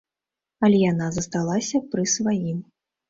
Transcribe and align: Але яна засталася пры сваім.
Але 0.67 0.79
яна 0.91 1.09
засталася 1.17 1.83
пры 1.93 2.09
сваім. 2.15 2.57